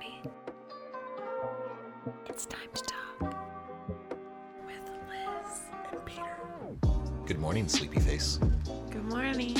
ready? 0.00 0.20
It's 2.26 2.46
time 2.46 2.68
to 2.74 2.82
talk 2.82 3.20
with 4.66 4.90
Liz 5.08 5.60
and 5.92 6.04
Peter. 6.04 6.36
Good 7.26 7.38
morning, 7.38 7.68
sleepy 7.68 8.00
face. 8.00 8.38
Good 8.90 9.04
morning. 9.04 9.56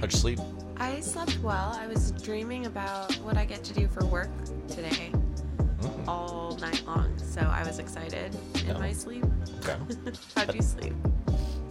How'd 0.00 0.12
you 0.12 0.18
sleep? 0.18 0.38
I 0.76 1.00
slept 1.00 1.38
well. 1.42 1.76
I 1.78 1.86
was 1.86 2.12
dreaming 2.12 2.66
about 2.66 3.14
what 3.16 3.36
I 3.36 3.44
get 3.44 3.62
to 3.64 3.74
do 3.74 3.88
for 3.88 4.04
work 4.06 4.30
today 4.68 5.12
Mm. 5.80 6.06
all 6.08 6.56
night 6.60 6.82
long, 6.86 7.16
so 7.18 7.40
I 7.40 7.64
was 7.66 7.78
excited 7.78 8.36
in 8.66 8.76
Oh. 8.76 8.78
my 8.78 8.92
sleep. 8.92 9.24
Okay. 9.60 9.76
How'd 10.36 10.54
you 10.54 10.62
sleep? 10.62 10.92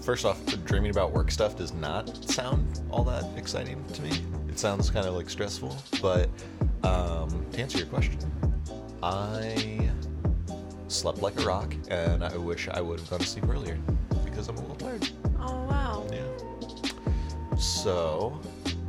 First 0.02 0.26
off, 0.26 0.44
dreaming 0.66 0.90
about 0.92 1.12
work 1.12 1.30
stuff 1.30 1.56
does 1.56 1.74
not 1.74 2.16
sound 2.30 2.82
all 2.90 3.04
that 3.04 3.24
exciting 3.38 3.84
to 3.94 4.02
me. 4.02 4.12
It 4.48 4.58
sounds 4.58 4.90
kind 4.90 5.06
of 5.06 5.14
like 5.14 5.30
stressful. 5.30 5.76
But 6.02 6.30
um, 6.84 7.46
to 7.52 7.60
answer 7.60 7.78
your 7.78 7.88
question, 7.88 8.18
I 9.02 9.90
slept 10.88 11.22
like 11.22 11.40
a 11.40 11.46
rock, 11.46 11.74
and 11.90 12.24
I 12.24 12.36
wish 12.38 12.68
I 12.68 12.82
would 12.82 13.00
have 13.00 13.10
gone 13.10 13.20
to 13.20 13.28
sleep 13.28 13.48
earlier 13.50 13.78
because 14.26 14.48
I'm 14.50 14.58
a 14.58 14.62
little 14.62 14.76
tired. 14.76 15.10
Oh 15.40 15.64
wow. 15.66 16.08
Yeah. 16.12 17.56
So, 17.58 18.40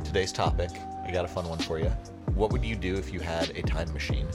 today's 0.03 0.31
topic, 0.31 0.69
I 1.05 1.11
got 1.11 1.25
a 1.25 1.27
fun 1.27 1.47
one 1.47 1.59
for 1.59 1.79
you. 1.79 1.91
What 2.35 2.51
would 2.51 2.63
you 2.63 2.75
do 2.75 2.95
if 2.95 3.13
you 3.13 3.19
had 3.19 3.49
a 3.51 3.61
time 3.61 3.91
machine? 3.93 4.27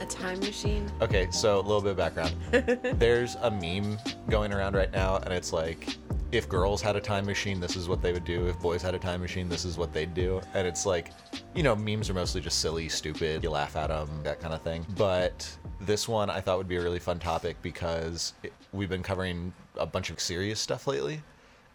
A 0.00 0.06
time 0.06 0.40
machine. 0.40 0.90
Okay, 1.02 1.28
so 1.30 1.58
a 1.58 1.60
little 1.60 1.80
bit 1.80 1.90
of 1.90 1.96
background. 1.96 2.34
There's 2.98 3.34
a 3.42 3.50
meme 3.50 3.98
going 4.28 4.52
around 4.52 4.74
right 4.74 4.90
now, 4.92 5.16
and 5.16 5.32
it's 5.32 5.52
like, 5.52 5.96
if 6.32 6.48
girls 6.48 6.80
had 6.80 6.96
a 6.96 7.00
time 7.00 7.26
machine, 7.26 7.58
this 7.58 7.76
is 7.76 7.88
what 7.88 8.02
they 8.02 8.12
would 8.12 8.24
do. 8.24 8.46
If 8.46 8.58
boys 8.60 8.82
had 8.82 8.94
a 8.94 8.98
time 8.98 9.20
machine, 9.20 9.48
this 9.48 9.64
is 9.64 9.76
what 9.76 9.92
they'd 9.92 10.14
do. 10.14 10.40
And 10.54 10.66
it's 10.66 10.86
like, 10.86 11.10
you 11.54 11.62
know, 11.62 11.74
memes 11.74 12.08
are 12.08 12.14
mostly 12.14 12.40
just 12.40 12.60
silly, 12.60 12.88
stupid, 12.88 13.42
you 13.42 13.50
laugh 13.50 13.76
at 13.76 13.88
them, 13.88 14.08
that 14.22 14.40
kind 14.40 14.54
of 14.54 14.62
thing. 14.62 14.86
But 14.96 15.50
this 15.80 16.06
one 16.06 16.30
I 16.30 16.40
thought 16.40 16.58
would 16.58 16.68
be 16.68 16.76
a 16.76 16.82
really 16.82 17.00
fun 17.00 17.18
topic 17.18 17.56
because 17.62 18.34
it, 18.42 18.52
we've 18.72 18.88
been 18.88 19.02
covering 19.02 19.52
a 19.76 19.86
bunch 19.86 20.10
of 20.10 20.20
serious 20.20 20.60
stuff 20.60 20.86
lately. 20.86 21.22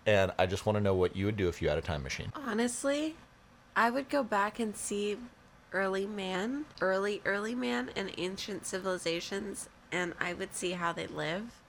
And 0.06 0.32
I 0.40 0.46
just 0.46 0.66
want 0.66 0.78
to 0.78 0.82
know 0.82 0.94
what 0.94 1.16
you 1.16 1.26
would 1.26 1.38
do 1.38 1.50
if 1.50 1.62
you 1.62 1.68
had 1.68 1.78
a 1.78 1.82
time 1.82 2.04
machine. 2.04 2.32
Honestly, 2.36 3.16
I 3.76 3.90
would 3.90 4.08
go 4.08 4.24
back 4.24 4.60
and 4.60 4.76
see 4.76 5.18
early 5.74 6.06
man, 6.06 6.66
early, 6.80 7.22
early 7.26 7.56
man 7.56 7.90
and 7.96 8.12
ancient 8.18 8.66
civilizations, 8.66 9.68
and 9.92 10.14
I 10.20 10.34
would 10.34 10.54
see 10.56 10.72
how 10.72 10.94
they 10.94 11.08
live 11.08 11.60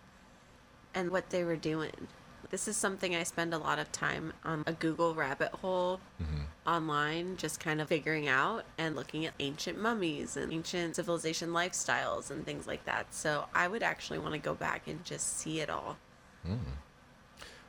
and 0.94 1.10
what 1.10 1.30
they 1.30 1.42
were 1.42 1.56
doing. 1.56 2.08
This 2.50 2.68
is 2.68 2.76
something 2.76 3.14
I 3.14 3.24
spend 3.24 3.52
a 3.52 3.58
lot 3.58 3.78
of 3.78 3.90
time 3.92 4.32
on 4.44 4.62
a 4.66 4.72
Google 4.72 5.14
rabbit 5.14 5.50
hole 5.52 6.00
mm-hmm. 6.22 6.42
online, 6.68 7.36
just 7.36 7.58
kind 7.58 7.80
of 7.80 7.88
figuring 7.88 8.28
out 8.28 8.64
and 8.78 8.94
looking 8.94 9.26
at 9.26 9.34
ancient 9.40 9.80
mummies 9.80 10.36
and 10.36 10.52
ancient 10.52 10.96
civilization 10.96 11.50
lifestyles 11.50 12.30
and 12.30 12.44
things 12.44 12.66
like 12.66 12.84
that. 12.84 13.12
So 13.12 13.46
I 13.54 13.66
would 13.68 13.82
actually 13.82 14.18
want 14.18 14.34
to 14.34 14.38
go 14.38 14.54
back 14.54 14.86
and 14.86 15.04
just 15.04 15.38
see 15.38 15.60
it 15.60 15.68
all. 15.68 15.96
Hmm. 16.44 16.54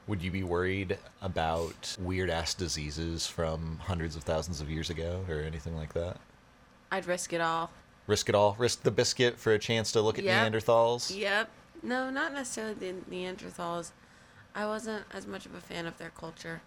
Would 0.07 0.21
you 0.21 0.31
be 0.31 0.43
worried 0.43 0.97
about 1.21 1.97
weird 1.99 2.29
ass 2.29 2.53
diseases 2.53 3.27
from 3.27 3.79
hundreds 3.83 4.15
of 4.15 4.23
thousands 4.23 4.61
of 4.61 4.69
years 4.69 4.89
ago 4.89 5.25
or 5.27 5.39
anything 5.41 5.75
like 5.75 5.93
that? 5.93 6.17
I'd 6.91 7.07
risk 7.07 7.33
it 7.33 7.41
all. 7.41 7.71
Risk 8.05 8.29
it 8.29 8.35
all? 8.35 8.55
Risk 8.57 8.83
the 8.83 8.91
biscuit 8.91 9.37
for 9.37 9.51
a 9.51 9.59
chance 9.59 9.91
to 9.91 10.01
look 10.01 10.17
at 10.17 10.23
Yep. 10.23 10.53
Neanderthals? 10.53 11.15
Yep. 11.15 11.49
No, 11.83 12.09
not 12.09 12.33
necessarily 12.33 12.73
the 12.73 12.93
Neanderthals. 13.11 13.91
I 14.57 14.65
wasn't 14.65 15.05
as 15.13 15.27
much 15.27 15.45
of 15.45 15.53
a 15.53 15.61
fan 15.61 15.85
of 15.85 15.99
their 15.99 16.09
culture. 16.09 16.61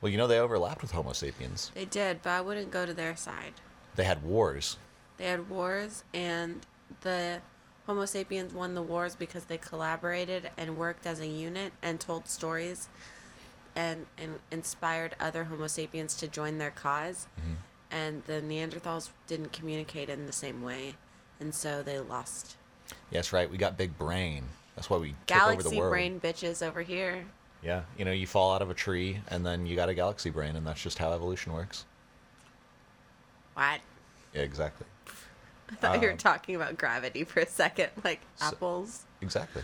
Well, 0.00 0.12
you 0.12 0.18
know, 0.18 0.26
they 0.26 0.38
overlapped 0.38 0.82
with 0.82 0.90
Homo 0.90 1.14
sapiens. 1.14 1.72
They 1.74 1.86
did, 1.86 2.22
but 2.22 2.30
I 2.30 2.42
wouldn't 2.42 2.70
go 2.70 2.84
to 2.84 2.92
their 2.92 3.16
side. 3.16 3.54
They 3.96 4.04
had 4.04 4.22
wars. 4.22 4.76
They 5.16 5.24
had 5.24 5.48
wars, 5.48 6.04
and 6.12 6.66
the 7.00 7.40
Homo 7.86 8.04
sapiens 8.04 8.52
won 8.52 8.74
the 8.74 8.82
wars 8.82 9.14
because 9.14 9.44
they 9.44 9.56
collaborated 9.56 10.50
and 10.58 10.76
worked 10.76 11.06
as 11.06 11.18
a 11.18 11.26
unit 11.26 11.72
and 11.82 11.98
told 11.98 12.28
stories 12.28 12.88
and, 13.74 14.04
and 14.18 14.40
inspired 14.50 15.16
other 15.18 15.44
Homo 15.44 15.66
sapiens 15.66 16.14
to 16.16 16.28
join 16.28 16.58
their 16.58 16.70
because 16.70 17.26
mm-hmm. 17.40 17.54
And 17.90 18.24
the 18.24 18.42
Neanderthals 18.42 19.10
didn't 19.28 19.52
communicate 19.52 20.08
in 20.10 20.26
the 20.26 20.32
same 20.32 20.62
way, 20.62 20.96
and 21.38 21.54
so 21.54 21.80
they 21.80 22.00
lost. 22.00 22.56
Yes, 23.10 23.32
right. 23.32 23.48
We 23.48 23.56
got 23.56 23.78
big 23.78 23.96
brain. 23.96 24.42
That's 24.84 24.90
why 24.90 24.98
we 24.98 25.14
took 25.26 25.36
over 25.38 25.62
the 25.62 25.70
Galaxy 25.70 25.80
brain 25.80 26.20
bitches 26.20 26.62
over 26.66 26.82
here. 26.82 27.24
Yeah. 27.62 27.84
You 27.96 28.04
know, 28.04 28.12
you 28.12 28.26
fall 28.26 28.52
out 28.54 28.60
of 28.60 28.68
a 28.68 28.74
tree 28.74 29.18
and 29.28 29.44
then 29.46 29.64
you 29.64 29.76
got 29.76 29.88
a 29.88 29.94
galaxy 29.94 30.28
brain, 30.28 30.56
and 30.56 30.66
that's 30.66 30.82
just 30.82 30.98
how 30.98 31.10
evolution 31.10 31.54
works. 31.54 31.86
What? 33.54 33.80
Yeah, 34.34 34.42
exactly. 34.42 34.86
I 35.70 35.74
thought 35.76 35.94
you 36.02 36.06
were 36.06 36.12
Um, 36.12 36.18
talking 36.18 36.54
about 36.54 36.76
gravity 36.76 37.24
for 37.24 37.40
a 37.40 37.46
second, 37.46 37.92
like 38.04 38.20
So- 38.36 38.48
apples. 38.48 39.04
Exactly. 39.24 39.62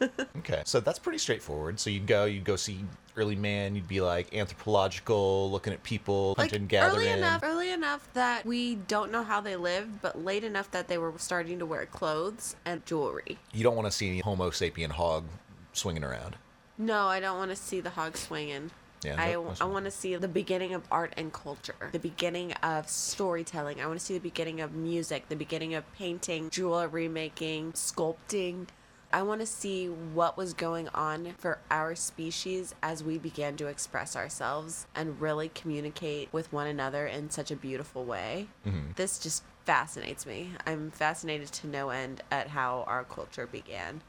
okay. 0.38 0.62
So 0.64 0.80
that's 0.80 0.98
pretty 0.98 1.18
straightforward. 1.18 1.80
So 1.80 1.90
you'd 1.90 2.06
go, 2.06 2.24
you'd 2.24 2.44
go 2.44 2.56
see 2.56 2.84
early 3.16 3.36
man, 3.36 3.74
you'd 3.74 3.88
be 3.88 4.00
like 4.00 4.34
anthropological, 4.34 5.50
looking 5.50 5.72
at 5.72 5.82
people, 5.82 6.34
Like 6.36 6.50
hunting, 6.50 6.66
gathering. 6.66 7.08
early 7.08 7.18
enough, 7.18 7.40
early 7.42 7.70
enough 7.70 8.08
that 8.12 8.44
we 8.44 8.74
don't 8.74 9.10
know 9.10 9.22
how 9.22 9.40
they 9.40 9.56
lived, 9.56 10.02
but 10.02 10.22
late 10.22 10.44
enough 10.44 10.70
that 10.72 10.88
they 10.88 10.98
were 10.98 11.14
starting 11.16 11.58
to 11.60 11.66
wear 11.66 11.86
clothes 11.86 12.56
and 12.64 12.84
jewelry. 12.84 13.38
You 13.52 13.62
don't 13.62 13.76
want 13.76 13.86
to 13.86 13.92
see 13.92 14.08
any 14.08 14.20
Homo 14.20 14.50
sapien 14.50 14.90
hog 14.90 15.24
swinging 15.72 16.04
around. 16.04 16.36
No, 16.78 17.06
I 17.06 17.20
don't 17.20 17.38
want 17.38 17.50
to 17.50 17.56
see 17.56 17.80
the 17.80 17.90
hog 17.90 18.16
swinging. 18.16 18.70
Yeah, 19.04 19.16
I, 19.18 19.32
I 19.60 19.64
want 19.66 19.84
to 19.84 19.90
see 19.90 20.16
the 20.16 20.26
beginning 20.26 20.74
of 20.74 20.82
art 20.90 21.12
and 21.16 21.32
culture, 21.32 21.90
the 21.92 21.98
beginning 21.98 22.52
of 22.54 22.88
storytelling. 22.88 23.80
I 23.80 23.86
want 23.86 23.98
to 23.98 24.04
see 24.04 24.14
the 24.14 24.20
beginning 24.20 24.60
of 24.60 24.74
music, 24.74 25.28
the 25.28 25.36
beginning 25.36 25.74
of 25.74 25.90
painting, 25.94 26.50
jewelry 26.50 27.06
making, 27.06 27.72
sculpting. 27.72 28.66
I 29.12 29.22
want 29.22 29.40
to 29.40 29.46
see 29.46 29.86
what 29.86 30.36
was 30.36 30.52
going 30.52 30.88
on 30.88 31.34
for 31.38 31.58
our 31.70 31.94
species 31.94 32.74
as 32.82 33.02
we 33.02 33.18
began 33.18 33.56
to 33.56 33.66
express 33.66 34.16
ourselves 34.16 34.86
and 34.94 35.20
really 35.20 35.48
communicate 35.48 36.28
with 36.32 36.52
one 36.52 36.66
another 36.66 37.06
in 37.06 37.30
such 37.30 37.50
a 37.50 37.56
beautiful 37.56 38.04
way. 38.04 38.48
This 38.96 39.18
just 39.18 39.42
fascinates 39.64 40.26
me. 40.26 40.50
I'm 40.66 40.90
fascinated 40.90 41.48
to 41.52 41.66
no 41.66 41.90
end 41.90 42.22
at 42.30 42.48
how 42.48 42.84
our 42.86 43.04
culture 43.04 43.46
began. 43.46 44.02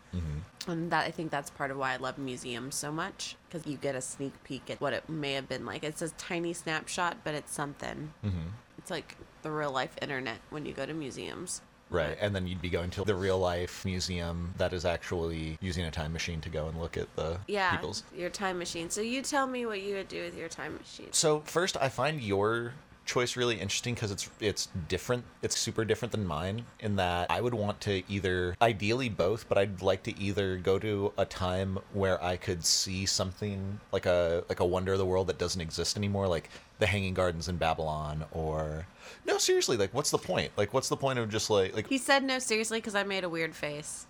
And 0.67 0.91
that 0.91 1.05
I 1.05 1.11
think 1.11 1.31
that's 1.31 1.49
part 1.49 1.71
of 1.71 1.77
why 1.77 1.93
I 1.93 1.97
love 1.97 2.17
museums 2.17 2.75
so 2.75 2.91
much 2.91 3.37
because 3.47 3.65
you 3.65 3.77
get 3.77 3.95
a 3.95 4.01
sneak 4.01 4.33
peek 4.43 4.69
at 4.69 4.81
what 4.81 4.93
it 4.93 5.07
may 5.07 5.33
have 5.33 5.47
been 5.47 5.65
like. 5.65 5.83
It's 5.83 6.01
a 6.01 6.09
tiny 6.09 6.53
snapshot, 6.53 7.17
but 7.23 7.33
it's 7.33 7.53
something. 7.53 8.11
Mm-hmm. 8.25 8.49
It's 8.77 8.91
like 8.91 9.15
the 9.43 9.51
real 9.51 9.71
life 9.71 9.95
internet 10.01 10.39
when 10.49 10.65
you 10.65 10.73
go 10.73 10.85
to 10.85 10.93
museums. 10.93 11.61
Right. 11.89 12.17
And 12.19 12.35
then 12.35 12.47
you'd 12.47 12.61
be 12.61 12.69
going 12.69 12.89
to 12.91 13.03
the 13.03 13.15
real 13.15 13.39
life 13.39 13.85
museum 13.85 14.53
that 14.57 14.73
is 14.73 14.83
actually 14.85 15.57
using 15.61 15.85
a 15.85 15.91
time 15.91 16.11
machine 16.13 16.41
to 16.41 16.49
go 16.49 16.67
and 16.67 16.79
look 16.79 16.97
at 16.97 17.13
the 17.15 17.39
Yeah, 17.47 17.71
people's. 17.75 18.03
your 18.15 18.29
time 18.29 18.59
machine. 18.59 18.89
So 18.89 19.01
you 19.01 19.21
tell 19.21 19.47
me 19.47 19.65
what 19.65 19.81
you 19.81 19.95
would 19.95 20.07
do 20.09 20.23
with 20.23 20.37
your 20.37 20.49
time 20.49 20.77
machine. 20.77 21.07
So 21.11 21.41
first, 21.45 21.77
I 21.79 21.89
find 21.89 22.21
your 22.21 22.73
choice 23.07 23.35
really 23.35 23.55
interesting 23.55 23.95
because 23.95 24.11
it's 24.11 24.29
it's 24.39 24.67
different. 24.87 25.23
It's 25.41 25.57
super 25.57 25.83
different 25.85 26.11
than 26.11 26.27
mine 26.27 26.65
in 26.79 26.97
that 26.97 27.31
I 27.31 27.41
would 27.41 27.55
want 27.55 27.81
to 27.81 28.03
either 28.07 28.55
ideally 28.61 29.09
both, 29.09 29.49
but 29.49 29.57
I'd 29.57 29.81
like 29.81 30.03
to 30.03 30.19
either 30.19 30.57
go 30.57 30.77
to 30.77 31.13
a 31.17 31.25
time 31.25 31.79
where 31.93 32.23
I 32.23 32.37
could 32.37 32.63
see 32.63 33.05
something 33.07 33.79
like 33.91 34.05
a 34.05 34.43
like 34.49 34.59
a 34.59 34.65
wonder 34.65 34.91
of 34.91 34.99
the 34.99 35.05
world 35.05 35.27
that 35.27 35.39
doesn't 35.39 35.61
exist 35.61 35.97
anymore, 35.97 36.27
like 36.27 36.49
the 36.77 36.85
Hanging 36.85 37.15
Gardens 37.15 37.47
in 37.47 37.57
Babylon, 37.57 38.25
or 38.31 38.85
no, 39.25 39.39
seriously, 39.39 39.77
like 39.77 39.93
what's 39.93 40.11
the 40.11 40.19
point? 40.19 40.51
Like 40.57 40.73
what's 40.73 40.89
the 40.89 40.97
point 40.97 41.17
of 41.17 41.29
just 41.29 41.49
like 41.49 41.75
like 41.75 41.87
He 41.87 41.97
said 41.97 42.23
no 42.23 42.37
seriously 42.37 42.77
because 42.77 42.93
I 42.93 43.03
made 43.03 43.23
a 43.23 43.29
weird 43.29 43.55
face. 43.55 44.05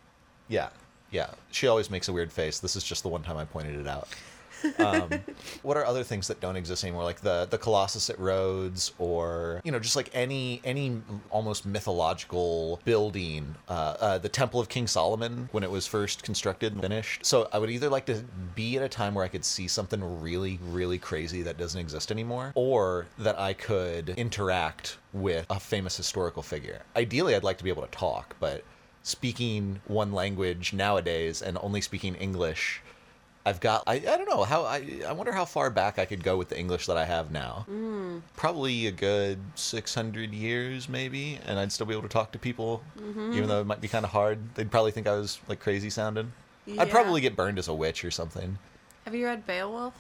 yeah, 0.49 0.69
yeah. 1.11 1.29
She 1.51 1.67
always 1.67 1.89
makes 1.89 2.09
a 2.09 2.13
weird 2.13 2.33
face. 2.33 2.59
This 2.59 2.75
is 2.75 2.83
just 2.83 3.03
the 3.03 3.09
one 3.09 3.23
time 3.23 3.37
I 3.37 3.45
pointed 3.45 3.79
it 3.79 3.87
out. 3.87 4.09
Um, 4.79 5.09
what 5.61 5.77
are 5.77 5.85
other 5.85 6.03
things 6.03 6.27
that 6.27 6.39
don't 6.39 6.55
exist 6.55 6.83
anymore, 6.83 7.03
like 7.03 7.21
the 7.21 7.47
the 7.49 7.57
Colossus 7.57 8.09
at 8.09 8.19
Rhodes, 8.19 8.93
or 8.97 9.61
you 9.63 9.71
know, 9.71 9.79
just 9.79 9.95
like 9.95 10.09
any 10.13 10.61
any 10.63 11.01
almost 11.29 11.65
mythological 11.65 12.79
building, 12.85 13.55
uh, 13.69 13.95
uh, 13.99 14.17
the 14.17 14.29
Temple 14.29 14.59
of 14.59 14.69
King 14.69 14.87
Solomon 14.87 15.49
when 15.51 15.63
it 15.63 15.71
was 15.71 15.87
first 15.87 16.23
constructed 16.23 16.73
and 16.73 16.81
finished. 16.81 17.25
So 17.25 17.49
I 17.51 17.59
would 17.59 17.69
either 17.69 17.89
like 17.89 18.05
to 18.07 18.23
be 18.55 18.77
at 18.77 18.83
a 18.83 18.89
time 18.89 19.13
where 19.13 19.25
I 19.25 19.29
could 19.29 19.45
see 19.45 19.67
something 19.67 20.21
really 20.21 20.59
really 20.69 20.97
crazy 20.97 21.41
that 21.43 21.57
doesn't 21.57 21.79
exist 21.79 22.11
anymore, 22.11 22.51
or 22.55 23.07
that 23.19 23.39
I 23.39 23.53
could 23.53 24.09
interact 24.09 24.97
with 25.13 25.45
a 25.49 25.59
famous 25.59 25.97
historical 25.97 26.43
figure. 26.43 26.81
Ideally, 26.95 27.35
I'd 27.35 27.43
like 27.43 27.57
to 27.57 27.63
be 27.63 27.69
able 27.69 27.83
to 27.83 27.91
talk, 27.91 28.35
but 28.39 28.63
speaking 29.03 29.79
one 29.87 30.11
language 30.11 30.73
nowadays 30.73 31.41
and 31.41 31.57
only 31.61 31.79
speaking 31.79 32.15
English, 32.15 32.81
I've 33.47 33.61
got 33.61 33.83
I, 33.87 33.93
I 33.93 33.99
don't 33.99 34.27
know 34.29 34.43
how 34.43 34.63
I 34.63 34.83
I 35.07 35.13
wonder 35.13 35.31
how 35.31 35.45
far 35.45 35.69
back 35.69 35.97
I 35.99 36.03
could 36.05 36.21
go 36.21 36.35
with 36.35 36.49
the 36.49 36.59
English 36.59 36.85
that 36.87 36.97
I 36.97 37.05
have 37.05 37.31
now. 37.31 37.65
Mm. 37.71 38.21
Probably 38.35 38.87
a 38.87 38.91
good 38.91 39.39
600 39.55 40.33
years 40.33 40.89
maybe 40.89 41.39
and 41.45 41.57
I'd 41.57 41.71
still 41.71 41.85
be 41.85 41.93
able 41.93 42.01
to 42.03 42.09
talk 42.09 42.33
to 42.33 42.39
people 42.39 42.83
Mm-hmm. 42.99 43.31
even 43.33 43.47
though 43.47 43.61
it 43.61 43.65
might 43.67 43.79
be 43.79 43.87
kind 43.87 44.03
of 44.03 44.11
hard. 44.11 44.53
They'd 44.55 44.69
probably 44.69 44.91
think 44.91 45.07
I 45.07 45.13
was 45.15 45.39
like 45.47 45.61
crazy 45.61 45.89
sounding. 45.89 46.33
Yeah. 46.65 46.81
I'd 46.81 46.89
probably 46.91 47.21
get 47.21 47.37
burned 47.37 47.57
as 47.57 47.69
a 47.69 47.73
witch 47.73 48.03
or 48.03 48.11
something. 48.11 48.57
Have 49.05 49.15
you 49.15 49.25
read 49.25 49.47
Beowulf? 49.47 49.93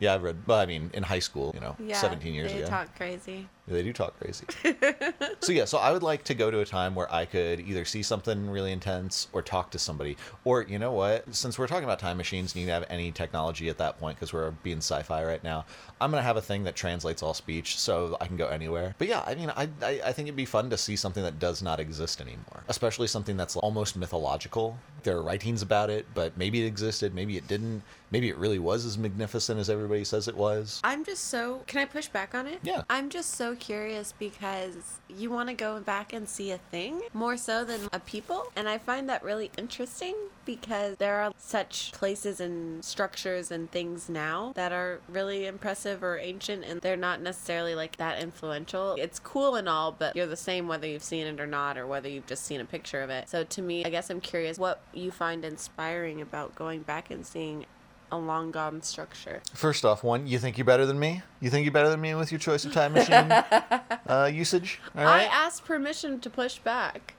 Yeah, 0.00 0.14
I've 0.14 0.24
read 0.24 0.38
well 0.48 0.58
I 0.58 0.66
mean 0.66 0.90
in 0.92 1.04
high 1.04 1.20
school, 1.20 1.52
you 1.54 1.60
know, 1.60 1.76
Yeah. 1.78 1.94
17 1.96 2.34
years 2.34 2.50
they 2.52 2.58
ago. 2.62 2.70
talk 2.70 2.96
crazy. 2.96 3.46
They 3.68 3.82
do 3.82 3.92
talk 3.92 4.18
crazy. 4.18 4.46
so 5.40 5.52
yeah, 5.52 5.64
so 5.64 5.78
I 5.78 5.92
would 5.92 6.02
like 6.02 6.24
to 6.24 6.34
go 6.34 6.50
to 6.50 6.60
a 6.60 6.64
time 6.64 6.94
where 6.94 7.12
I 7.12 7.24
could 7.24 7.60
either 7.60 7.84
see 7.84 8.02
something 8.02 8.50
really 8.50 8.72
intense 8.72 9.28
or 9.32 9.42
talk 9.42 9.70
to 9.72 9.78
somebody. 9.78 10.16
Or 10.44 10.62
you 10.62 10.78
know 10.78 10.92
what? 10.92 11.32
Since 11.34 11.58
we're 11.58 11.68
talking 11.68 11.84
about 11.84 11.98
time 12.00 12.16
machines, 12.16 12.52
and 12.52 12.60
you 12.60 12.66
can 12.66 12.74
have 12.74 12.90
any 12.90 13.12
technology 13.12 13.68
at 13.68 13.78
that 13.78 13.98
point 14.00 14.16
because 14.16 14.32
we're 14.32 14.50
being 14.50 14.78
sci-fi 14.78 15.24
right 15.24 15.42
now. 15.44 15.64
I'm 16.00 16.10
gonna 16.10 16.22
have 16.22 16.36
a 16.36 16.42
thing 16.42 16.64
that 16.64 16.74
translates 16.74 17.22
all 17.22 17.34
speech, 17.34 17.78
so 17.78 18.16
I 18.20 18.26
can 18.26 18.36
go 18.36 18.48
anywhere. 18.48 18.94
But 18.98 19.08
yeah, 19.08 19.22
I 19.26 19.34
mean, 19.34 19.50
I 19.50 19.68
I, 19.82 20.00
I 20.06 20.12
think 20.12 20.26
it'd 20.26 20.36
be 20.36 20.44
fun 20.44 20.68
to 20.70 20.76
see 20.76 20.96
something 20.96 21.22
that 21.22 21.38
does 21.38 21.62
not 21.62 21.78
exist 21.78 22.20
anymore, 22.20 22.64
especially 22.68 23.06
something 23.06 23.36
that's 23.36 23.56
almost 23.56 23.96
mythological. 23.96 24.78
There 25.02 25.16
are 25.16 25.22
writings 25.22 25.62
about 25.62 25.90
it, 25.90 26.06
but 26.14 26.36
maybe 26.36 26.62
it 26.62 26.66
existed, 26.66 27.14
maybe 27.14 27.36
it 27.36 27.46
didn't. 27.46 27.82
Maybe 28.12 28.28
it 28.28 28.36
really 28.38 28.58
was 28.58 28.84
as 28.84 28.98
magnificent 28.98 29.60
as 29.60 29.70
everybody 29.70 30.02
says 30.02 30.26
it 30.26 30.36
was. 30.36 30.80
I'm 30.82 31.04
just 31.04 31.26
so. 31.26 31.62
Can 31.68 31.80
I 31.80 31.84
push 31.84 32.08
back 32.08 32.34
on 32.34 32.48
it? 32.48 32.58
Yeah. 32.64 32.82
I'm 32.90 33.08
just 33.08 33.36
curious 33.54 34.12
because 34.18 35.00
you 35.08 35.30
want 35.30 35.48
to 35.48 35.54
go 35.54 35.80
back 35.80 36.12
and 36.12 36.28
see 36.28 36.50
a 36.50 36.58
thing 36.58 37.00
more 37.12 37.36
so 37.36 37.64
than 37.64 37.88
a 37.92 38.00
people. 38.00 38.52
And 38.56 38.68
I 38.68 38.78
find 38.78 39.08
that 39.08 39.22
really 39.22 39.50
interesting 39.56 40.14
because 40.44 40.96
there 40.96 41.20
are 41.20 41.32
such 41.36 41.92
places 41.92 42.40
and 42.40 42.84
structures 42.84 43.50
and 43.50 43.70
things 43.70 44.08
now 44.08 44.52
that 44.56 44.72
are 44.72 45.00
really 45.08 45.46
impressive 45.46 46.02
or 46.02 46.18
ancient 46.18 46.64
and 46.64 46.80
they're 46.80 46.96
not 46.96 47.20
necessarily 47.20 47.74
like 47.74 47.96
that 47.96 48.20
influential. 48.20 48.96
It's 48.98 49.18
cool 49.18 49.56
and 49.56 49.68
all, 49.68 49.92
but 49.92 50.16
you're 50.16 50.26
the 50.26 50.36
same 50.36 50.66
whether 50.66 50.86
you've 50.86 51.04
seen 51.04 51.26
it 51.26 51.40
or 51.40 51.46
not 51.46 51.78
or 51.78 51.86
whether 51.86 52.08
you've 52.08 52.26
just 52.26 52.44
seen 52.44 52.60
a 52.60 52.64
picture 52.64 53.02
of 53.02 53.10
it. 53.10 53.28
So 53.28 53.44
to 53.44 53.62
me, 53.62 53.84
I 53.84 53.90
guess 53.90 54.10
I'm 54.10 54.20
curious 54.20 54.58
what 54.58 54.80
you 54.92 55.10
find 55.10 55.44
inspiring 55.44 56.20
about 56.20 56.54
going 56.54 56.82
back 56.82 57.10
and 57.10 57.24
seeing 57.24 57.66
a 58.12 58.18
long 58.18 58.50
gone 58.50 58.82
structure. 58.82 59.40
First 59.54 59.84
off, 59.84 60.02
one, 60.02 60.26
you 60.26 60.38
think 60.38 60.58
you're 60.58 60.64
better 60.64 60.86
than 60.86 60.98
me? 60.98 61.22
You 61.40 61.50
think 61.50 61.64
you're 61.64 61.72
better 61.72 61.88
than 61.88 62.00
me 62.00 62.14
with 62.14 62.32
your 62.32 62.38
choice 62.38 62.64
of 62.64 62.72
time 62.72 62.92
machine 62.92 63.30
uh, 64.08 64.30
usage? 64.32 64.80
All 64.96 65.06
I 65.06 65.22
asked 65.24 65.64
permission 65.64 66.20
to 66.20 66.30
push 66.30 66.58
back. 66.58 67.14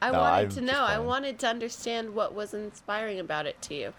I 0.00 0.10
No, 0.10 0.20
wanted 0.20 0.44
I'm 0.44 0.50
to 0.50 0.60
know. 0.60 0.80
I 0.82 0.98
wanted 0.98 1.38
to 1.40 1.46
understand 1.48 2.14
what 2.14 2.34
was 2.34 2.54
inspiring 2.54 3.18
about 3.18 3.46
it 3.46 3.60
to 3.62 3.74
you. 3.74 3.92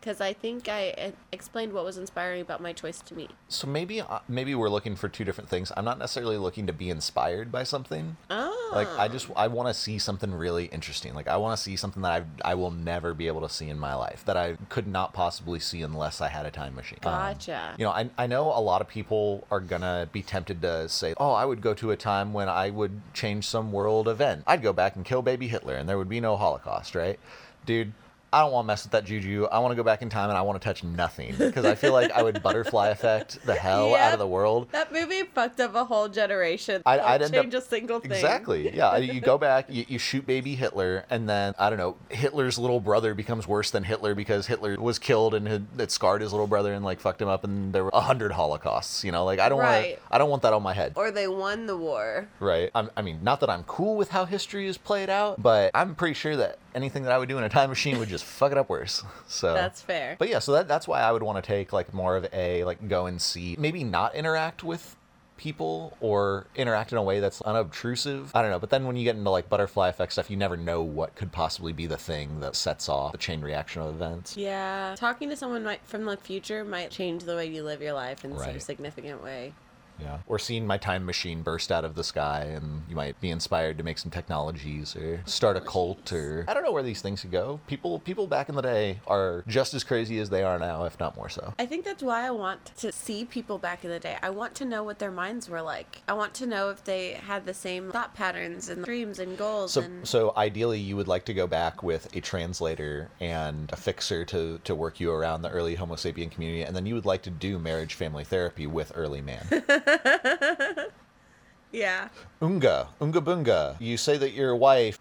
Because 0.00 0.20
I 0.20 0.32
think 0.32 0.66
I 0.66 0.90
uh, 0.92 1.10
explained 1.30 1.74
what 1.74 1.84
was 1.84 1.98
inspiring 1.98 2.40
about 2.40 2.62
my 2.62 2.72
choice 2.72 3.02
to 3.02 3.14
me. 3.14 3.28
So 3.48 3.66
maybe 3.66 4.00
uh, 4.00 4.20
maybe 4.28 4.54
we're 4.54 4.70
looking 4.70 4.96
for 4.96 5.10
two 5.10 5.24
different 5.24 5.50
things. 5.50 5.70
I'm 5.76 5.84
not 5.84 5.98
necessarily 5.98 6.38
looking 6.38 6.66
to 6.68 6.72
be 6.72 6.88
inspired 6.88 7.52
by 7.52 7.64
something. 7.64 8.16
Oh. 8.30 8.49
Like 8.72 8.88
I 8.98 9.08
just 9.08 9.28
I 9.36 9.48
want 9.48 9.68
to 9.68 9.74
see 9.74 9.98
something 9.98 10.32
really 10.32 10.66
interesting. 10.66 11.14
Like 11.14 11.28
I 11.28 11.36
want 11.36 11.56
to 11.56 11.62
see 11.62 11.76
something 11.76 12.02
that 12.02 12.24
I 12.44 12.52
I 12.52 12.54
will 12.54 12.70
never 12.70 13.14
be 13.14 13.26
able 13.26 13.40
to 13.42 13.48
see 13.48 13.68
in 13.68 13.78
my 13.78 13.94
life 13.94 14.24
that 14.26 14.36
I 14.36 14.56
could 14.68 14.86
not 14.86 15.12
possibly 15.12 15.58
see 15.58 15.82
unless 15.82 16.20
I 16.20 16.28
had 16.28 16.46
a 16.46 16.50
time 16.50 16.74
machine. 16.74 16.98
Um, 17.02 17.12
Gotcha. 17.12 17.74
you 17.78 17.84
know, 17.84 17.90
I, 17.90 18.10
I 18.16 18.26
know 18.26 18.46
a 18.46 18.60
lot 18.60 18.80
of 18.80 18.88
people 18.88 19.46
are 19.50 19.60
gonna 19.60 20.08
be 20.12 20.22
tempted 20.22 20.62
to 20.62 20.88
say, 20.88 21.14
"Oh, 21.16 21.32
I 21.32 21.44
would 21.44 21.60
go 21.60 21.74
to 21.74 21.90
a 21.90 21.96
time 21.96 22.32
when 22.32 22.48
I 22.48 22.70
would 22.70 23.00
change 23.12 23.46
some 23.46 23.72
world 23.72 24.08
event. 24.08 24.44
I'd 24.46 24.62
go 24.62 24.72
back 24.72 24.96
and 24.96 25.04
kill 25.04 25.22
baby 25.22 25.48
Hitler, 25.48 25.74
and 25.74 25.88
there 25.88 25.98
would 25.98 26.08
be 26.08 26.20
no 26.20 26.36
Holocaust." 26.36 26.94
Right, 26.94 27.18
dude. 27.66 27.92
I 28.32 28.40
don't 28.42 28.52
want 28.52 28.64
to 28.64 28.66
mess 28.68 28.84
with 28.84 28.92
that 28.92 29.04
juju. 29.04 29.46
I 29.50 29.58
want 29.58 29.72
to 29.72 29.76
go 29.76 29.82
back 29.82 30.02
in 30.02 30.08
time 30.08 30.28
and 30.30 30.38
I 30.38 30.42
want 30.42 30.60
to 30.60 30.64
touch 30.64 30.84
nothing 30.84 31.34
because 31.36 31.64
I 31.64 31.74
feel 31.74 31.92
like 31.92 32.12
I 32.12 32.22
would 32.22 32.42
butterfly 32.44 32.88
effect 32.88 33.44
the 33.44 33.54
hell 33.54 33.94
out 33.96 34.12
of 34.12 34.18
the 34.20 34.26
world. 34.26 34.68
That 34.70 34.92
movie 34.92 35.22
fucked 35.24 35.58
up 35.60 35.74
a 35.74 35.84
whole 35.84 36.08
generation. 36.08 36.82
I'd- 36.86 37.00
Don't 37.00 37.08
I'd 37.10 37.22
end 37.22 37.34
up- 37.34 37.42
change 37.42 37.54
a 37.54 37.60
single 37.60 37.98
thing. 38.00 38.12
Exactly. 38.12 38.74
Yeah. 38.74 38.96
You 38.98 39.20
go 39.20 39.36
back, 39.36 39.66
you, 39.68 39.84
you 39.88 39.98
shoot 39.98 40.26
baby 40.26 40.54
Hitler, 40.54 41.04
and 41.10 41.28
then, 41.28 41.54
I 41.58 41.70
don't 41.70 41.78
know, 41.78 41.96
Hitler's 42.08 42.58
little 42.58 42.78
brother 42.80 43.14
becomes 43.14 43.48
worse 43.48 43.70
than 43.72 43.82
Hitler 43.82 44.14
because 44.14 44.46
Hitler 44.46 44.76
was 44.80 44.98
killed 45.00 45.34
and 45.34 45.48
had, 45.48 45.66
it 45.78 45.90
scarred 45.90 46.20
his 46.22 46.32
little 46.32 46.46
brother 46.46 46.72
and, 46.72 46.84
like, 46.84 47.00
fucked 47.00 47.20
him 47.20 47.28
up, 47.28 47.42
and 47.42 47.72
there 47.72 47.82
were 47.82 47.90
a 47.92 48.00
hundred 48.00 48.30
Holocausts, 48.32 49.02
you 49.02 49.10
know? 49.10 49.24
Like, 49.24 49.40
I 49.40 49.48
don't 49.48 49.58
Right. 49.58 49.88
want 49.90 49.98
I 50.12 50.18
don't 50.18 50.30
want 50.30 50.42
that 50.42 50.52
on 50.52 50.62
my 50.62 50.72
head. 50.72 50.92
Or 50.94 51.10
they 51.10 51.26
won 51.26 51.66
the 51.66 51.76
war. 51.76 52.28
Right. 52.38 52.70
I'm, 52.76 52.90
I 52.96 53.02
mean, 53.02 53.18
not 53.22 53.40
that 53.40 53.50
I'm 53.50 53.64
cool 53.64 53.96
with 53.96 54.10
how 54.10 54.24
history 54.24 54.68
is 54.68 54.78
played 54.78 55.10
out, 55.10 55.42
but 55.42 55.72
I'm 55.74 55.96
pretty 55.96 56.14
sure 56.14 56.36
that 56.36 56.58
anything 56.74 57.04
that 57.04 57.12
I 57.12 57.18
would 57.18 57.28
do 57.28 57.38
in 57.38 57.44
a 57.44 57.48
time 57.48 57.70
machine 57.70 57.98
would 57.98 58.08
just 58.08 58.24
fuck 58.24 58.52
it 58.52 58.58
up 58.58 58.68
worse. 58.68 59.02
So 59.28 59.54
That's 59.54 59.80
fair. 59.80 60.16
But 60.18 60.28
yeah, 60.28 60.40
so 60.40 60.52
that, 60.52 60.66
that's 60.66 60.88
why 60.88 61.00
I 61.00 61.12
would 61.12 61.22
want 61.22 61.42
to 61.42 61.46
take 61.46 61.72
like 61.72 61.94
more 61.94 62.16
of 62.16 62.26
a 62.32 62.64
like 62.64 62.88
go 62.88 63.06
and 63.06 63.22
see, 63.22 63.56
maybe 63.58 63.84
not 63.84 64.14
interact 64.14 64.64
with 64.64 64.96
people 65.40 65.96
or 66.00 66.46
interact 66.54 66.92
in 66.92 66.98
a 66.98 67.02
way 67.02 67.18
that's 67.18 67.40
unobtrusive. 67.42 68.30
I 68.34 68.42
don't 68.42 68.50
know. 68.50 68.58
But 68.58 68.68
then 68.68 68.84
when 68.84 68.96
you 68.96 69.04
get 69.04 69.16
into 69.16 69.30
like 69.30 69.48
butterfly 69.48 69.88
effect 69.88 70.12
stuff, 70.12 70.30
you 70.30 70.36
never 70.36 70.56
know 70.56 70.82
what 70.82 71.14
could 71.14 71.32
possibly 71.32 71.72
be 71.72 71.86
the 71.86 71.96
thing 71.96 72.40
that 72.40 72.54
sets 72.54 72.88
off 72.88 73.12
the 73.12 73.18
chain 73.18 73.40
reaction 73.40 73.80
of 73.80 73.88
events. 73.94 74.36
Yeah. 74.36 74.94
Talking 74.98 75.30
to 75.30 75.36
someone 75.36 75.64
might, 75.64 75.80
from 75.84 76.04
the 76.04 76.16
future 76.18 76.62
might 76.64 76.90
change 76.90 77.24
the 77.24 77.34
way 77.34 77.46
you 77.46 77.62
live 77.62 77.80
your 77.80 77.94
life 77.94 78.24
in 78.24 78.36
some 78.38 78.60
significant 78.60 79.22
way. 79.22 79.54
Yeah. 80.02 80.18
Or 80.26 80.38
seeing 80.38 80.66
my 80.66 80.78
time 80.78 81.04
machine 81.04 81.42
burst 81.42 81.70
out 81.72 81.84
of 81.84 81.94
the 81.94 82.04
sky 82.04 82.42
and 82.44 82.82
you 82.88 82.96
might 82.96 83.20
be 83.20 83.30
inspired 83.30 83.78
to 83.78 83.84
make 83.84 83.98
some 83.98 84.10
technologies 84.10 84.96
or 84.96 85.22
start 85.26 85.56
a 85.56 85.60
cult 85.60 86.12
or 86.12 86.44
I 86.48 86.54
don't 86.54 86.64
know 86.64 86.72
where 86.72 86.82
these 86.82 87.02
things 87.02 87.22
could 87.22 87.30
go. 87.30 87.60
People 87.66 87.98
people 88.00 88.26
back 88.26 88.48
in 88.48 88.54
the 88.54 88.62
day 88.62 89.00
are 89.06 89.44
just 89.46 89.74
as 89.74 89.84
crazy 89.84 90.18
as 90.18 90.30
they 90.30 90.42
are 90.42 90.58
now, 90.58 90.84
if 90.84 90.98
not 90.98 91.16
more 91.16 91.28
so. 91.28 91.54
I 91.58 91.66
think 91.66 91.84
that's 91.84 92.02
why 92.02 92.26
I 92.26 92.30
want 92.30 92.72
to 92.78 92.92
see 92.92 93.24
people 93.24 93.58
back 93.58 93.84
in 93.84 93.90
the 93.90 93.98
day. 93.98 94.16
I 94.22 94.30
want 94.30 94.54
to 94.56 94.64
know 94.64 94.82
what 94.82 94.98
their 94.98 95.10
minds 95.10 95.48
were 95.48 95.62
like. 95.62 96.02
I 96.08 96.12
want 96.14 96.34
to 96.34 96.46
know 96.46 96.70
if 96.70 96.84
they 96.84 97.12
had 97.12 97.46
the 97.46 97.54
same 97.54 97.90
thought 97.90 98.14
patterns 98.14 98.68
and 98.68 98.84
dreams 98.84 99.18
and 99.18 99.36
goals. 99.36 99.72
So, 99.72 99.82
and 99.82 100.06
so 100.06 100.32
ideally, 100.36 100.78
you 100.78 100.96
would 100.96 101.08
like 101.08 101.24
to 101.26 101.34
go 101.34 101.46
back 101.46 101.82
with 101.82 102.14
a 102.14 102.20
translator 102.20 103.08
and 103.20 103.70
a 103.72 103.76
fixer 103.76 104.24
to, 104.26 104.58
to 104.64 104.74
work 104.74 105.00
you 105.00 105.12
around 105.12 105.42
the 105.42 105.50
early 105.50 105.74
Homo 105.74 105.94
sapien 105.94 106.30
community, 106.30 106.62
and 106.62 106.74
then 106.74 106.86
you 106.86 106.94
would 106.94 107.06
like 107.06 107.22
to 107.22 107.30
do 107.30 107.58
marriage 107.58 107.94
family 107.94 108.24
therapy 108.24 108.66
with 108.66 108.92
early 108.94 109.20
man. 109.20 109.46
yeah, 111.72 112.08
Unga, 112.40 112.88
Unga 113.00 113.20
Bunga, 113.20 113.76
you 113.80 113.96
say 113.96 114.16
that 114.16 114.32
your 114.32 114.56
wife 114.56 114.98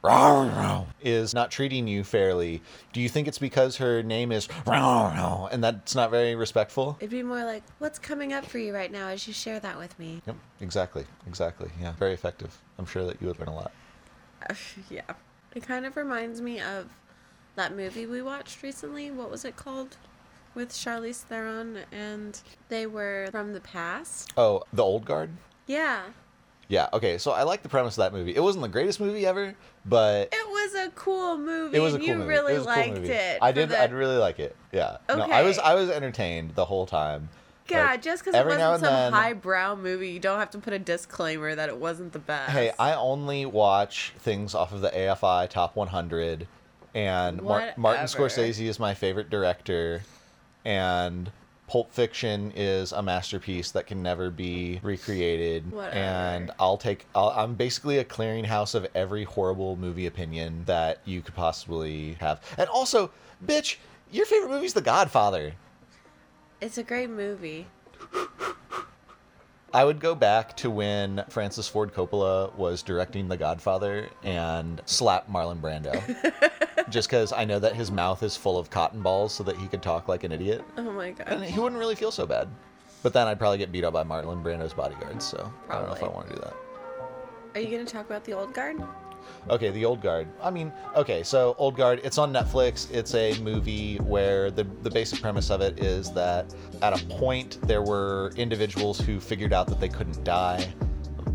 is 1.01 1.33
not 1.33 1.51
treating 1.51 1.87
you 1.87 2.03
fairly. 2.03 2.61
Do 2.93 3.01
you 3.01 3.09
think 3.09 3.27
it's 3.27 3.39
because 3.39 3.77
her 3.77 4.03
name 4.03 4.31
is 4.31 4.47
and 4.67 5.63
that's 5.63 5.95
not 5.95 6.11
very 6.11 6.35
respectful? 6.35 6.97
it'd 6.99 7.09
be 7.09 7.23
more 7.23 7.43
like, 7.43 7.63
"What's 7.79 7.99
coming 7.99 8.33
up 8.33 8.45
for 8.45 8.57
you 8.59 8.73
right 8.73 8.91
now?" 8.91 9.07
As 9.07 9.27
you 9.27 9.33
share 9.33 9.59
that 9.59 9.77
with 9.77 9.97
me. 9.99 10.21
Yep, 10.27 10.35
exactly, 10.61 11.05
exactly. 11.27 11.69
Yeah, 11.81 11.93
very 11.93 12.13
effective. 12.13 12.57
I'm 12.77 12.85
sure 12.85 13.05
that 13.05 13.21
you 13.21 13.27
would 13.27 13.39
learn 13.39 13.49
a 13.49 13.55
lot. 13.55 13.71
yeah, 14.89 15.01
it 15.55 15.63
kind 15.63 15.85
of 15.85 15.97
reminds 15.97 16.41
me 16.41 16.59
of 16.59 16.87
that 17.55 17.75
movie 17.75 18.05
we 18.05 18.21
watched 18.21 18.63
recently. 18.63 19.11
What 19.11 19.29
was 19.29 19.43
it 19.43 19.55
called? 19.55 19.97
With 20.55 20.69
Charlize 20.69 21.21
Theron, 21.21 21.79
and 21.91 22.39
they 22.69 22.85
were 22.87 23.27
from 23.31 23.53
the 23.53 23.61
past. 23.61 24.33
Oh, 24.35 24.63
The 24.73 24.83
Old 24.83 25.05
Guard? 25.05 25.29
Yeah, 25.67 26.01
Yeah, 26.67 26.87
okay, 26.93 27.17
so 27.17 27.31
I 27.31 27.43
like 27.43 27.63
the 27.63 27.69
premise 27.69 27.97
of 27.97 28.01
that 28.03 28.13
movie. 28.13 28.35
It 28.35 28.41
wasn't 28.41 28.61
the 28.63 28.69
greatest 28.69 28.99
movie 28.99 29.25
ever, 29.25 29.55
but 29.85 30.29
it 30.31 30.47
was 30.47 30.75
a 30.87 30.89
cool 30.95 31.37
movie. 31.37 31.77
it 31.77 31.79
was 31.79 31.93
a 31.95 31.97
cool 31.97 32.07
you 32.07 32.15
movie. 32.15 32.27
really 32.29 32.53
it 32.53 32.57
was 32.57 32.67
a 32.67 32.73
cool 32.73 32.93
liked 32.93 32.97
it. 33.07 33.39
I 33.41 33.51
did. 33.51 33.69
the- 33.69 33.79
I'd 33.81 33.93
really 33.93 34.17
like 34.17 34.39
it. 34.39 34.55
Yeah. 34.71 34.97
Okay. 35.09 35.19
No, 35.19 35.25
I 35.33 35.43
was. 35.43 35.57
I 35.59 35.73
was 35.75 35.89
entertained 35.89 36.55
the 36.55 36.65
whole 36.65 36.85
time. 36.85 37.29
God, 37.67 37.85
Like, 37.85 38.01
just 38.01 38.23
because 38.25 38.39
it 38.39 38.45
wasn't 38.45 38.81
some 38.81 38.93
then- 38.93 39.13
highbrow 39.13 39.75
movie, 39.75 40.09
you 40.09 40.19
don't 40.19 40.39
have 40.39 40.49
to 40.51 40.57
put 40.57 40.73
a 40.73 40.79
disclaimer 40.79 41.53
that 41.55 41.69
it 41.69 41.77
wasn't 41.77 42.13
the 42.13 42.19
best. 42.19 42.51
Hey, 42.51 42.71
I 42.79 42.93
only 42.95 43.45
watch 43.45 44.13
things 44.17 44.53
off 44.55 44.71
of 44.73 44.81
the 44.81 44.89
AFI 44.89 45.47
Top 45.47 45.75
100, 45.75 46.47
and 46.95 47.41
Mar- 47.43 47.73
Martin 47.77 48.05
Scorsese 48.05 48.65
is 48.67 48.79
my 48.79 48.95
favorite 48.95 49.29
director, 49.29 50.01
and 50.65 51.31
Pulp 51.69 51.91
Fiction 51.91 52.51
is 52.55 52.91
a 52.91 53.01
masterpiece 53.03 53.69
that 53.71 53.85
can 53.85 54.01
never 54.01 54.31
be 54.31 54.79
recreated. 54.81 55.71
Whatever. 55.71 55.95
And 55.95 56.51
I'll 56.59 56.77
take. 56.77 57.05
I'll, 57.13 57.29
I'm 57.29 57.53
basically 57.53 57.99
a 57.99 58.03
clearinghouse 58.03 58.73
of 58.73 58.87
every 58.95 59.23
horrible 59.23 59.75
movie 59.75 60.07
opinion 60.07 60.63
that 60.65 60.99
you 61.05 61.21
could 61.21 61.35
possibly 61.35 62.13
have. 62.19 62.41
And 62.57 62.67
also, 62.69 63.11
bitch, 63.45 63.75
your 64.11 64.25
favorite 64.25 64.49
movie's 64.49 64.73
The 64.73 64.81
Godfather. 64.81 65.53
It's 66.59 66.79
a 66.79 66.83
great 66.83 67.11
movie. 67.11 67.67
I 69.71 69.85
would 69.85 69.99
go 69.99 70.15
back 70.15 70.57
to 70.57 70.71
when 70.71 71.23
Francis 71.29 71.67
Ford 71.67 71.93
Coppola 71.93 72.53
was 72.55 72.81
directing 72.81 73.27
The 73.27 73.37
Godfather 73.37 74.09
and 74.23 74.81
slap 74.85 75.29
Marlon 75.29 75.61
Brando. 75.61 76.51
Just 76.89 77.09
because 77.09 77.31
I 77.31 77.45
know 77.45 77.59
that 77.59 77.75
his 77.75 77.91
mouth 77.91 78.23
is 78.23 78.35
full 78.35 78.57
of 78.57 78.69
cotton 78.69 79.01
balls 79.01 79.33
so 79.33 79.43
that 79.43 79.55
he 79.57 79.67
could 79.67 79.81
talk 79.81 80.07
like 80.07 80.23
an 80.23 80.31
idiot. 80.31 80.63
Oh 80.77 80.91
my 80.91 81.07
And 81.07 81.17
god. 81.17 81.41
he 81.43 81.59
wouldn't 81.59 81.79
really 81.79 81.95
feel 81.95 82.11
so 82.11 82.25
bad. 82.25 82.47
But 83.03 83.13
then 83.13 83.27
I'd 83.27 83.39
probably 83.39 83.57
get 83.59 83.71
beat 83.71 83.83
up 83.83 83.93
by 83.93 84.03
Marlon 84.03 84.43
Brando's 84.43 84.73
bodyguards, 84.73 85.25
so 85.25 85.51
I 85.69 85.75
don't 85.79 85.87
know 85.87 85.93
if 85.95 86.03
I 86.03 86.07
want 86.07 86.27
to 86.29 86.35
do 86.35 86.41
that. 86.41 86.53
Are 87.55 87.61
you 87.61 87.69
gonna 87.71 87.85
talk 87.89 88.05
about 88.05 88.23
the 88.25 88.33
old 88.33 88.53
guard? 88.53 88.77
Okay, 89.49 89.69
The 89.69 89.85
Old 89.85 90.01
Guard. 90.01 90.27
I 90.41 90.49
mean, 90.49 90.71
okay, 90.95 91.23
so 91.23 91.55
Old 91.59 91.75
Guard, 91.77 92.01
it's 92.03 92.17
on 92.17 92.33
Netflix. 92.33 92.91
It's 92.91 93.13
a 93.15 93.37
movie 93.41 93.97
where 93.97 94.49
the, 94.49 94.63
the 94.81 94.89
basic 94.89 95.21
premise 95.21 95.49
of 95.51 95.61
it 95.61 95.79
is 95.79 96.11
that 96.13 96.53
at 96.81 96.99
a 96.99 97.05
point 97.05 97.59
there 97.67 97.81
were 97.83 98.31
individuals 98.37 98.99
who 98.99 99.19
figured 99.19 99.53
out 99.53 99.67
that 99.67 99.79
they 99.79 99.89
couldn't 99.89 100.23
die, 100.23 100.73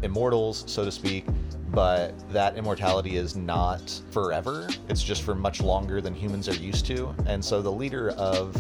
immortals, 0.03 0.65
so 0.67 0.85
to 0.85 0.91
speak, 0.91 1.25
but 1.75 2.15
that 2.31 2.57
immortality 2.57 3.17
is 3.17 3.37
not 3.37 4.01
forever. 4.11 4.69
It's 4.89 5.03
just 5.03 5.23
for 5.23 5.35
much 5.35 5.61
longer 5.61 6.01
than 6.01 6.15
humans 6.15 6.49
are 6.49 6.55
used 6.55 6.87
to. 6.87 7.15
And 7.27 7.45
so 7.45 7.61
the 7.61 7.73
leader 7.73 8.11
of 8.11 8.55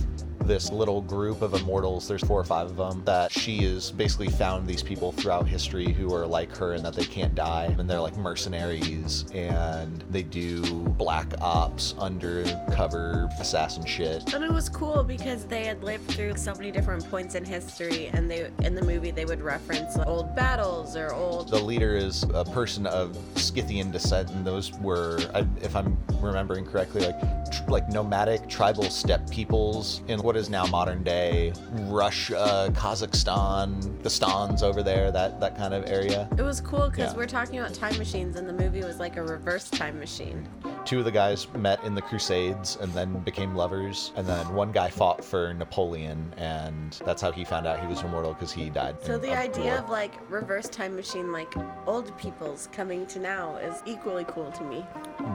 this 0.47 0.71
little 0.71 1.01
group 1.01 1.43
of 1.43 1.55
immortals. 1.55 2.07
There's 2.09 2.23
four 2.23 2.41
or 2.41 2.45
five 2.45 2.71
of 2.71 2.77
them 2.77 3.03
that 3.05 3.33
she 3.33 3.65
has 3.65 3.91
basically 3.91 4.29
found 4.29 4.67
these 4.67 4.83
people 4.83 5.13
throughout 5.13 5.47
history 5.47 5.93
who 5.93 6.15
are 6.15 6.27
like 6.27 6.55
her 6.57 6.73
and 6.73 6.85
that 6.85 6.95
they 6.95 7.05
can't 7.05 7.35
die, 7.35 7.75
and 7.79 7.89
they're 7.89 8.01
like 8.01 8.17
mercenaries 8.17 9.25
and 9.33 10.05
they 10.11 10.23
do 10.23 10.63
black 10.97 11.27
ops, 11.41 11.95
undercover 11.99 13.29
assassin 13.39 13.85
shit. 13.85 14.33
And 14.35 14.45
it 14.45 14.53
was 14.53 14.69
cool 14.69 15.03
because 15.03 15.45
they 15.45 15.65
had 15.65 15.83
lived 15.83 16.11
through 16.11 16.37
so 16.37 16.55
many 16.55 16.71
different 16.71 17.09
points 17.11 17.35
in 17.35 17.45
history, 17.45 18.09
and 18.13 18.31
they 18.31 18.51
in 18.63 18.75
the 18.75 18.83
movie 18.83 19.11
they 19.11 19.25
would 19.25 19.41
reference 19.41 19.97
like, 19.97 20.07
old 20.07 20.35
battles 20.37 20.97
or 20.97 21.13
old. 21.13 21.49
The 21.49 21.59
leader 21.59 21.97
is 21.97 22.25
a 22.35 22.45
person 22.45 22.87
of 22.87 23.17
Scythian 23.37 23.91
descent, 23.91 24.31
and 24.31 24.47
those 24.47 24.73
were, 24.79 25.19
if 25.63 25.75
I'm 25.77 25.97
remembering 26.21 26.65
correctly, 26.65 27.03
like 27.05 27.51
tr- 27.51 27.71
like 27.71 27.89
nomadic 27.89 28.49
tribal 28.49 28.85
steppe 28.85 29.29
peoples 29.31 30.03
in 30.09 30.21
what 30.23 30.34
is 30.37 30.51
now 30.51 30.67
modern 30.67 31.03
day 31.03 31.53
Russia, 31.89 32.71
Kazakhstan, 32.75 34.03
the 34.03 34.11
Stans 34.11 34.63
over 34.63 34.83
there, 34.83 35.11
that 35.11 35.41
that 35.41 35.57
kind 35.57 35.75
of 35.75 35.87
area. 35.89 36.29
It 36.37 36.43
was 36.43 36.61
cool 36.61 36.89
because 36.91 37.13
Yeah. 37.13 37.17
we're 37.19 37.27
talking 37.27 37.59
about 37.59 37.75
time 37.75 37.97
machines, 37.99 38.37
and 38.37 38.49
the 38.49 38.53
movie 38.53 38.83
was 38.83 38.99
like 38.99 39.17
a 39.17 39.23
reverse 39.23 39.69
time 39.71 39.99
machine. 39.99 40.49
Two 40.85 40.99
of 40.99 41.05
the 41.05 41.11
guys 41.11 41.47
met 41.55 41.83
in 41.85 41.95
the 41.95 42.03
Crusades 42.03 42.77
and 42.81 42.93
then 42.93 43.19
became 43.21 43.55
lovers, 43.55 44.13
and 44.17 44.27
then 44.27 44.55
one 44.55 44.71
guy 44.73 44.89
fought 44.91 45.25
for 45.25 45.55
Napoleon, 45.55 46.33
and 46.37 46.93
that's 47.05 47.23
how 47.23 47.33
he 47.33 47.45
found 47.45 47.67
out 47.67 47.81
he 47.81 47.87
was 47.87 48.03
immortal 48.03 48.35
because 48.35 48.53
he 48.53 48.69
died. 48.71 48.97
So 49.03 49.17
the 49.17 49.33
idea 49.37 49.65
war. 49.65 49.79
of 49.79 49.89
like 49.91 50.13
reverse 50.31 50.69
time 50.69 50.95
machine, 50.95 51.33
like 51.33 51.55
old 51.87 52.17
people's 52.19 52.69
coming 52.73 53.07
to 53.07 53.19
now, 53.19 53.57
is 53.57 53.83
equally 53.87 54.25
cool 54.25 54.51
to 54.53 54.65
me. 54.65 54.85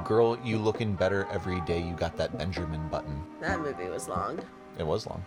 girl, 0.05 0.37
you 0.43 0.57
looking 0.57 0.93
better 0.93 1.27
every 1.31 1.61
day. 1.61 1.79
You 1.81 1.93
got 1.93 2.15
that 2.17 2.37
Benjamin 2.37 2.87
button. 2.89 3.23
That 3.41 3.59
movie 3.59 3.87
was 3.89 4.07
long. 4.07 4.39
It 4.79 4.87
was 4.87 5.05
long. 5.05 5.23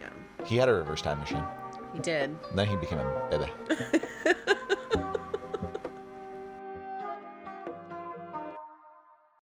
Yeah, 0.00 0.08
He 0.44 0.56
had 0.56 0.68
a 0.68 0.74
reverse 0.74 1.00
time 1.02 1.20
machine. 1.20 1.44
he 1.92 2.00
did. 2.00 2.30
And 2.50 2.58
then 2.58 2.66
he 2.66 2.76
became 2.76 2.98
a 2.98 3.28
baby. 3.30 3.46